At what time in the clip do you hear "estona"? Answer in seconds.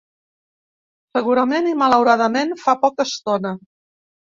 3.15-3.59